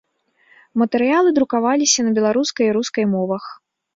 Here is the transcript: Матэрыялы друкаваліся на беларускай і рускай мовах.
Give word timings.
Матэрыялы 0.81 1.29
друкаваліся 1.37 2.05
на 2.07 2.11
беларускай 2.19 2.65
і 2.69 2.73
рускай 2.81 3.05
мовах. 3.15 3.43